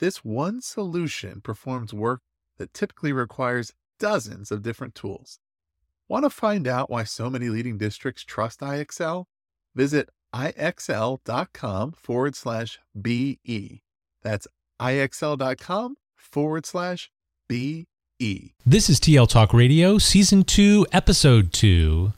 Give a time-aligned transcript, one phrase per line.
[0.00, 2.22] This one solution performs work
[2.56, 5.38] that typically requires dozens of different tools.
[6.08, 9.26] Want to find out why so many leading districts trust IXL?
[9.74, 13.82] Visit ixl.com forward slash BE.
[14.22, 14.46] That's
[14.80, 17.10] ixl.com forward slash
[17.46, 17.86] BE.
[18.66, 22.12] This is TL Talk Radio, Season 2, Episode 2.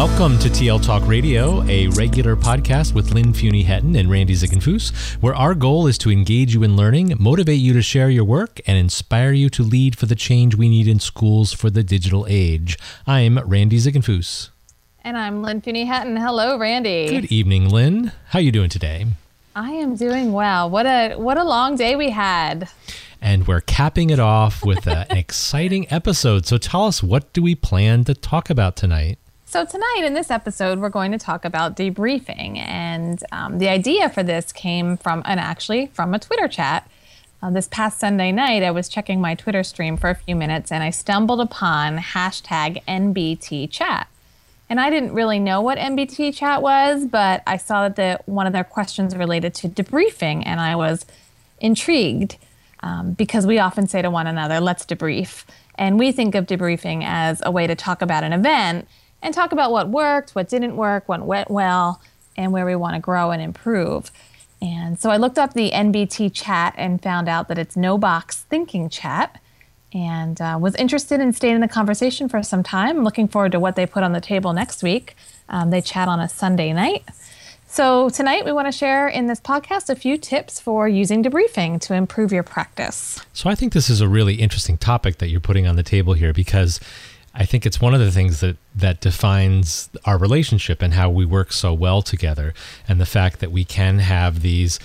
[0.00, 5.34] Welcome to TL Talk Radio, a regular podcast with Lynn Fuini-Hetten and Randy Ziegenfuss, where
[5.34, 8.78] our goal is to engage you in learning, motivate you to share your work, and
[8.78, 12.78] inspire you to lead for the change we need in schools for the digital age.
[13.06, 14.48] I'm Randy Ziegenfuss.
[15.04, 16.16] And I'm Lynn Fuini-Hetten.
[16.16, 17.06] Hello, Randy.
[17.10, 18.12] Good evening, Lynn.
[18.28, 19.04] How are you doing today?
[19.54, 20.70] I am doing well.
[20.70, 22.70] What a what a long day we had.
[23.20, 26.46] And we're capping it off with a, an exciting episode.
[26.46, 29.18] So tell us, what do we plan to talk about tonight?
[29.50, 32.56] So, tonight in this episode, we're going to talk about debriefing.
[32.58, 36.88] And um, the idea for this came from, and actually from a Twitter chat.
[37.42, 40.70] Uh, this past Sunday night, I was checking my Twitter stream for a few minutes
[40.70, 44.06] and I stumbled upon hashtag NBT chat.
[44.68, 48.46] And I didn't really know what NBT chat was, but I saw that the, one
[48.46, 51.06] of their questions related to debriefing, and I was
[51.58, 52.36] intrigued
[52.84, 55.44] um, because we often say to one another, let's debrief.
[55.74, 58.86] And we think of debriefing as a way to talk about an event
[59.22, 62.00] and talk about what worked, what didn't work, what went well,
[62.36, 64.10] and where we want to grow and improve.
[64.62, 68.42] And so I looked up the NBT chat and found out that it's no box
[68.42, 69.40] thinking chat
[69.92, 73.02] and uh, was interested in staying in the conversation for some time.
[73.02, 75.16] Looking forward to what they put on the table next week.
[75.48, 77.04] Um, they chat on a Sunday night.
[77.66, 81.80] So, tonight we want to share in this podcast a few tips for using debriefing
[81.82, 83.24] to improve your practice.
[83.32, 86.14] So, I think this is a really interesting topic that you're putting on the table
[86.14, 86.80] here because
[87.34, 91.24] I think it's one of the things that that defines our relationship and how we
[91.24, 92.54] work so well together,
[92.88, 94.80] and the fact that we can have these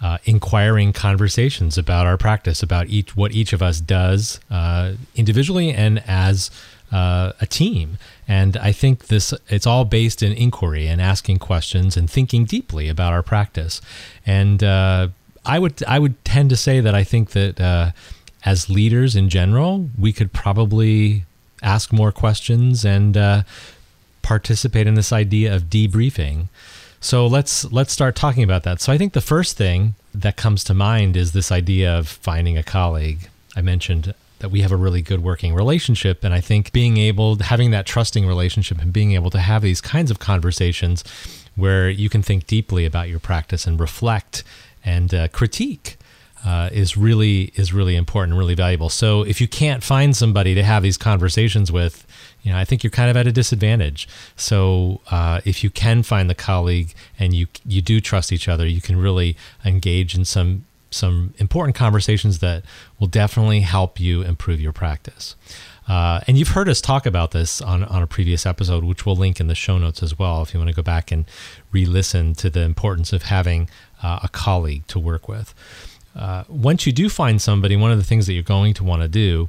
[0.00, 5.72] uh, inquiring conversations about our practice, about each what each of us does uh, individually
[5.72, 6.50] and as
[6.92, 7.98] uh, a team.
[8.26, 12.88] And I think this it's all based in inquiry and asking questions and thinking deeply
[12.88, 13.80] about our practice.
[14.24, 15.08] And uh,
[15.44, 17.90] I would I would tend to say that I think that uh,
[18.44, 21.24] as leaders in general, we could probably
[21.62, 23.42] ask more questions and uh,
[24.22, 26.48] participate in this idea of debriefing.
[27.00, 28.80] So let's let's start talking about that.
[28.80, 32.58] So I think the first thing that comes to mind is this idea of finding
[32.58, 33.28] a colleague.
[33.56, 37.36] I mentioned that we have a really good working relationship and I think being able
[37.36, 41.04] having that trusting relationship and being able to have these kinds of conversations
[41.56, 44.42] where you can think deeply about your practice and reflect
[44.84, 45.98] and uh, critique
[46.44, 48.88] uh, is really is really important really valuable.
[48.88, 52.06] So if you can't find somebody to have these conversations with,
[52.42, 54.08] you know, I think you're kind of at a disadvantage.
[54.36, 58.66] So uh, if you can find the colleague and you you do trust each other,
[58.66, 62.64] you can really engage in some some important conversations that
[62.98, 65.36] will definitely help you improve your practice.
[65.88, 69.16] Uh, and you've heard us talk about this on, on a previous episode, which we'll
[69.16, 71.24] link in the show notes as well if you want to go back and
[71.72, 73.68] re listen to the importance of having
[74.02, 75.52] uh, a colleague to work with
[76.14, 79.02] uh, once you do find somebody, one of the things that you're going to want
[79.02, 79.48] to do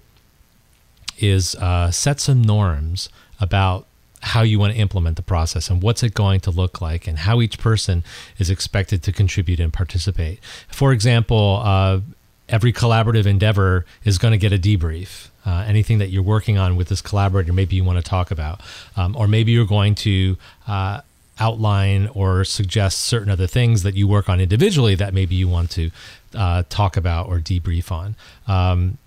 [1.17, 3.87] is uh, set some norms about
[4.21, 7.19] how you want to implement the process and what's it going to look like and
[7.19, 8.03] how each person
[8.37, 10.39] is expected to contribute and participate.
[10.67, 12.01] For example, uh,
[12.47, 15.29] every collaborative endeavor is going to get a debrief.
[15.43, 18.61] Uh, anything that you're working on with this collaborator, maybe you want to talk about,
[18.95, 20.37] um, or maybe you're going to
[20.67, 21.01] uh,
[21.39, 25.71] outline or suggest certain other things that you work on individually that maybe you want
[25.71, 25.89] to
[26.33, 28.15] uh, talk about or debrief on.
[28.47, 28.97] Um,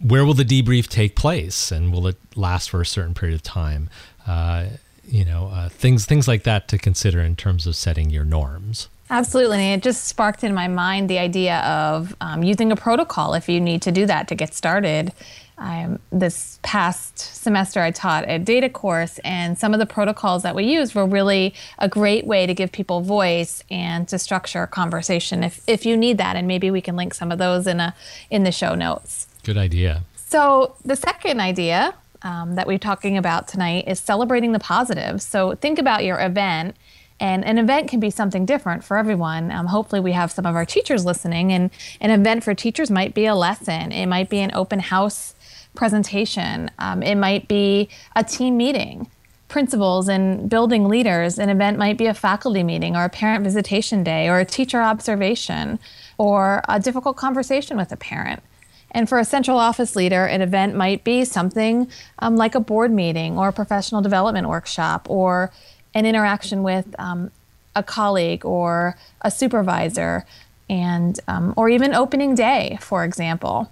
[0.00, 3.42] where will the debrief take place, and will it last for a certain period of
[3.42, 3.88] time?
[4.26, 4.66] Uh,
[5.06, 8.88] you know, uh, things things like that to consider in terms of setting your norms.
[9.10, 9.58] Absolutely.
[9.58, 13.48] And it just sparked in my mind the idea of um, using a protocol if
[13.48, 15.12] you need to do that to get started.
[15.56, 20.54] Um, this past semester, I taught a data course, and some of the protocols that
[20.54, 24.66] we used were really a great way to give people voice and to structure a
[24.66, 26.34] conversation if, if you need that.
[26.34, 27.94] And maybe we can link some of those in, a,
[28.30, 29.28] in the show notes.
[29.44, 30.02] Good idea.
[30.16, 35.22] So, the second idea um, that we're talking about tonight is celebrating the positive.
[35.22, 36.74] So, think about your event.
[37.20, 39.52] And an event can be something different for everyone.
[39.52, 41.52] Um, hopefully, we have some of our teachers listening.
[41.52, 41.70] And
[42.00, 45.33] an event for teachers might be a lesson, it might be an open house
[45.74, 49.08] presentation, um, it might be a team meeting
[49.54, 54.02] principals and building leaders, an event might be a faculty meeting or a parent visitation
[54.02, 55.78] day or a teacher observation
[56.18, 58.42] or a difficult conversation with a parent.
[58.90, 61.88] And for a central office leader, an event might be something
[62.18, 65.52] um, like a board meeting or a professional development workshop or
[65.94, 67.30] an interaction with um,
[67.76, 70.24] a colleague or a supervisor,
[70.68, 73.70] and um, or even opening day, for example.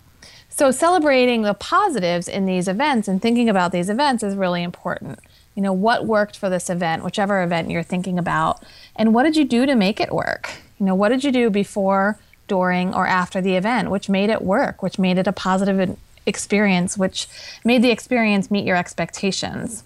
[0.54, 5.18] So celebrating the positives in these events and thinking about these events is really important.
[5.54, 8.62] You know what worked for this event whichever event you're thinking about
[8.94, 10.50] and what did you do to make it work?
[10.78, 12.18] You know what did you do before
[12.48, 15.96] during or after the event which made it work which made it a positive
[16.26, 17.28] experience which
[17.64, 19.84] made the experience meet your expectations?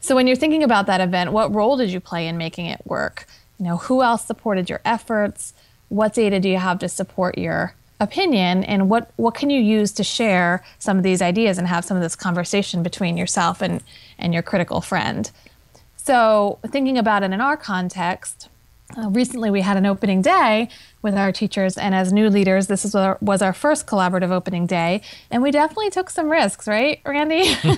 [0.00, 2.82] So when you're thinking about that event what role did you play in making it
[2.84, 3.26] work?
[3.58, 5.54] You know who else supported your efforts?
[5.88, 9.92] What data do you have to support your opinion and what what can you use
[9.92, 13.82] to share some of these ideas and have some of this conversation between yourself and
[14.18, 15.30] and your critical friend?
[15.96, 18.48] So thinking about it in our context
[18.96, 20.68] uh, recently we had an opening day
[21.02, 24.66] with our teachers and as new leaders this is our, was our first collaborative opening
[24.66, 25.00] day
[25.30, 27.54] and we definitely took some risks right randy?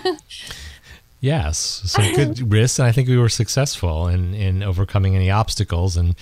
[1.23, 1.83] Yes.
[1.85, 6.17] Some good risks and i think we were successful in in overcoming any obstacles and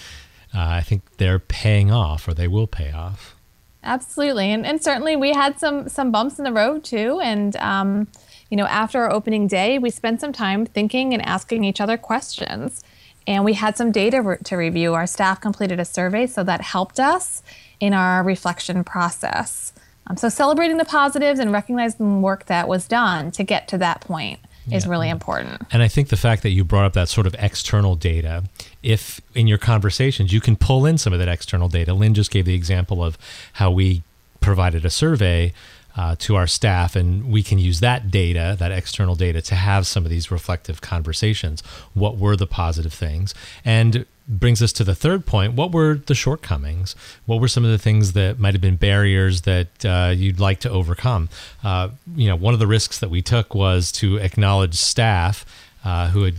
[0.54, 3.34] uh, i think they're paying off or they will pay off
[3.82, 7.18] Absolutely, and and certainly we had some some bumps in the road too.
[7.22, 8.08] And um,
[8.50, 11.96] you know, after our opening day, we spent some time thinking and asking each other
[11.96, 12.82] questions,
[13.26, 14.92] and we had some data re- to review.
[14.92, 17.42] Our staff completed a survey, so that helped us
[17.80, 19.72] in our reflection process.
[20.06, 23.78] Um, so celebrating the positives and recognizing the work that was done to get to
[23.78, 24.40] that point
[24.70, 24.90] is yeah.
[24.90, 25.62] really important.
[25.72, 28.44] And I think the fact that you brought up that sort of external data,
[28.82, 31.94] if in your conversations you can pull in some of that external data.
[31.94, 33.18] Lynn just gave the example of
[33.54, 34.02] how we
[34.40, 35.52] provided a survey
[35.96, 39.86] uh, to our staff, and we can use that data, that external data, to have
[39.86, 41.62] some of these reflective conversations.
[41.94, 43.34] What were the positive things?
[43.64, 45.54] And brings us to the third point.
[45.54, 46.94] What were the shortcomings?
[47.26, 50.60] What were some of the things that might have been barriers that uh, you'd like
[50.60, 51.28] to overcome?
[51.64, 55.44] Uh, you know, one of the risks that we took was to acknowledge staff
[55.84, 56.36] uh, who had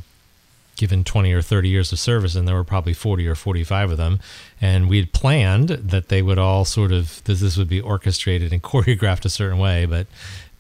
[0.78, 3.98] given 20 or 30 years of service, and there were probably 40 or 45 of
[3.98, 4.20] them.
[4.60, 8.52] And we had planned that they would all sort of, this, this would be orchestrated
[8.52, 10.08] and choreographed a certain way, but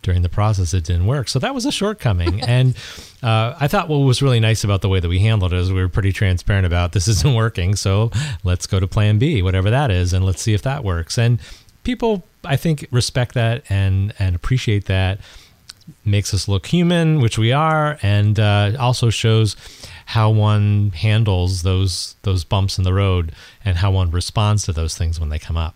[0.01, 1.27] during the process it didn't work.
[1.27, 2.41] So that was a shortcoming.
[2.47, 2.75] and
[3.23, 5.71] uh, I thought what was really nice about the way that we handled it is
[5.71, 7.75] we were pretty transparent about this isn't working.
[7.75, 8.11] So
[8.43, 11.17] let's go to plan B, whatever that is, and let's see if that works.
[11.17, 11.39] And
[11.83, 15.19] people, I think, respect that and, and appreciate that.
[16.05, 19.57] Makes us look human, which we are, and uh, also shows
[20.05, 23.33] how one handles those those bumps in the road
[23.65, 25.75] and how one responds to those things when they come up.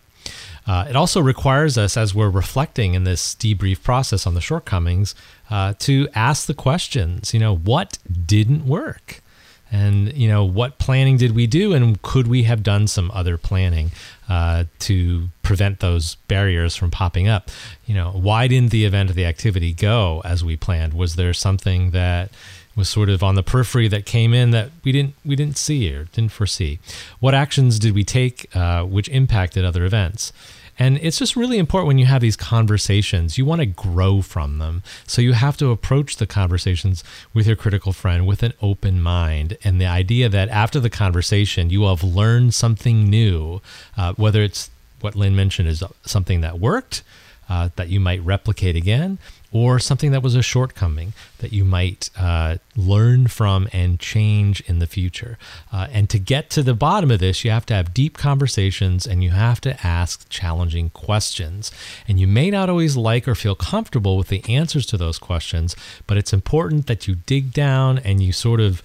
[0.66, 5.14] Uh, it also requires us, as we're reflecting in this debrief process on the shortcomings,
[5.50, 7.32] uh, to ask the questions.
[7.32, 9.22] You know, what didn't work?
[9.70, 11.72] And, you know, what planning did we do?
[11.72, 13.90] And could we have done some other planning
[14.28, 17.50] uh, to prevent those barriers from popping up?
[17.84, 20.94] You know, why didn't the event or the activity go as we planned?
[20.94, 22.30] Was there something that
[22.76, 25.92] was sort of on the periphery that came in that we didn't we didn't see
[25.92, 26.78] or didn't foresee.
[27.18, 30.32] What actions did we take uh, which impacted other events?
[30.78, 34.58] And it's just really important when you have these conversations, you want to grow from
[34.58, 34.82] them.
[35.06, 37.02] So you have to approach the conversations
[37.32, 39.56] with your critical friend with an open mind.
[39.64, 43.62] And the idea that after the conversation, you have learned something new,
[43.96, 47.02] uh, whether it's what Lynn mentioned is something that worked,
[47.48, 49.18] uh, that you might replicate again,
[49.52, 54.78] or something that was a shortcoming that you might uh, learn from and change in
[54.78, 55.38] the future.
[55.72, 59.06] Uh, and to get to the bottom of this, you have to have deep conversations
[59.06, 61.70] and you have to ask challenging questions.
[62.08, 65.76] And you may not always like or feel comfortable with the answers to those questions,
[66.06, 68.82] but it's important that you dig down and you sort of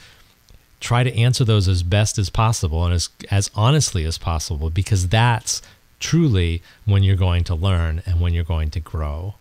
[0.80, 5.10] try to answer those as best as possible and as, as honestly as possible because
[5.10, 5.62] that's
[6.00, 9.36] truly when you're going to learn and when you're going to grow.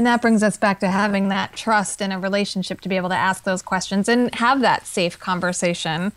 [0.00, 3.10] And that brings us back to having that trust in a relationship to be able
[3.10, 6.12] to ask those questions and have that safe conversation.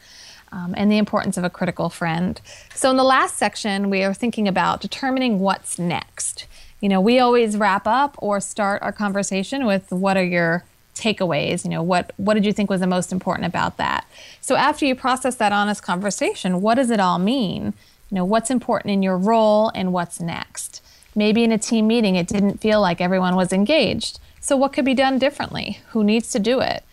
[0.53, 2.39] Um, and the importance of a critical friend.
[2.73, 6.45] So, in the last section, we are thinking about determining what's next.
[6.79, 10.63] You know, we always wrap up or start our conversation with what are your
[10.95, 11.65] takeaways?
[11.65, 14.05] You know, what, what did you think was the most important about that?
[14.39, 17.73] So, after you process that honest conversation, what does it all mean?
[18.09, 20.81] You know, what's important in your role and what's next?
[21.15, 24.19] Maybe in a team meeting, it didn't feel like everyone was engaged.
[24.39, 25.79] So, what could be done differently?
[25.89, 26.83] Who needs to do it?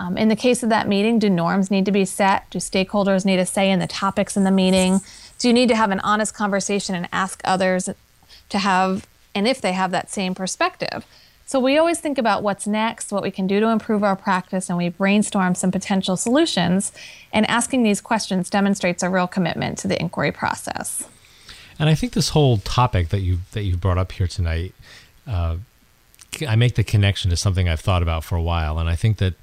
[0.00, 2.48] Um, in the case of that meeting, do norms need to be set?
[2.50, 5.00] Do stakeholders need a say in the topics in the meeting?
[5.38, 7.88] Do you need to have an honest conversation and ask others
[8.48, 11.04] to have, and if they have that same perspective?
[11.46, 14.68] So we always think about what's next, what we can do to improve our practice,
[14.68, 16.92] and we brainstorm some potential solutions.
[17.32, 21.08] And asking these questions demonstrates a real commitment to the inquiry process.
[21.78, 24.74] And I think this whole topic that you that you've brought up here tonight,
[25.26, 25.56] uh,
[26.46, 29.18] I make the connection to something I've thought about for a while, and I think
[29.18, 29.34] that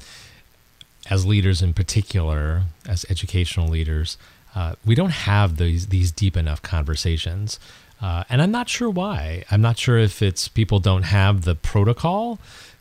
[1.10, 4.18] as leaders in particular, as educational leaders,
[4.56, 7.60] uh, we don't have these these deep enough conversations.
[8.02, 9.46] Uh, and I'm not sure why.
[9.50, 12.40] I'm not sure if it's people don't have the protocol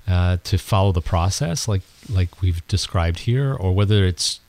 [0.09, 4.41] uh, to follow the process like like we've described here, or whether it's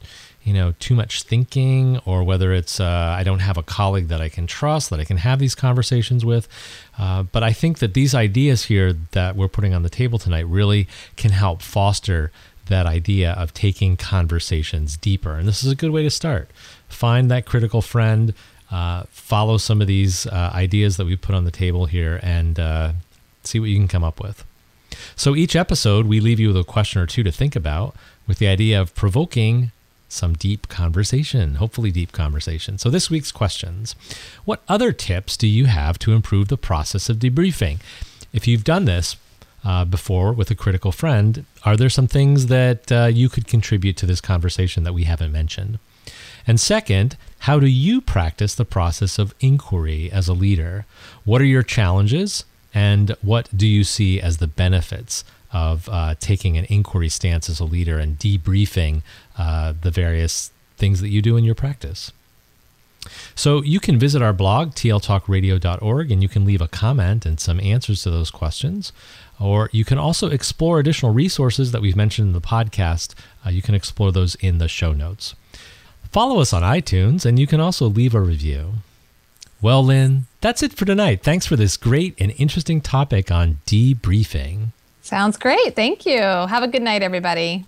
[0.46, 4.22] you know too much thinking, or whether it's uh, I don't have a colleague that
[4.22, 6.48] I can trust that I can have these conversations with.
[6.98, 10.48] Uh, but I think that these ideas here that we're putting on the table tonight
[10.48, 10.88] really
[11.18, 12.32] can help foster
[12.68, 16.50] that idea of taking conversations deeper, and this is a good way to start.
[16.88, 18.34] Find that critical friend
[18.72, 22.60] uh, follow some of these uh, ideas that we put on the table here and
[22.60, 22.94] uh,
[23.44, 24.44] see what you can come up with.
[25.16, 27.96] So each episode, we leave you with a question or two to think about
[28.28, 29.72] with the idea of provoking
[30.08, 32.78] some deep conversation, hopefully, deep conversation.
[32.78, 33.96] So, this week's questions
[34.46, 37.80] What other tips do you have to improve the process of debriefing?
[38.34, 39.18] If you've done this,
[39.66, 43.98] uh, before with a critical friend, are there some things that uh, you could contribute
[43.98, 45.80] to this conversation that we haven't mentioned?
[46.46, 50.86] And second, how do you practice the process of inquiry as a leader?
[51.24, 52.46] What are your challenges?
[52.74, 55.24] And what do you see as the benefits
[55.56, 59.02] of uh, taking an inquiry stance as a leader and debriefing
[59.38, 62.12] uh, the various things that you do in your practice?
[63.36, 67.62] So you can visit our blog, tltalkradio.org, and you can leave a comment and some
[67.62, 68.92] answers to those questions.
[69.40, 73.14] Or you can also explore additional resources that we've mentioned in the podcast.
[73.46, 75.36] Uh, you can explore those in the show notes.
[76.12, 78.74] Follow us on iTunes, and you can also leave a review.
[79.62, 81.24] Well, Lynn, that's it for tonight.
[81.24, 84.72] Thanks for this great and interesting topic on debriefing.
[85.06, 85.76] Sounds great.
[85.76, 86.18] Thank you.
[86.18, 87.68] Have a good night, everybody.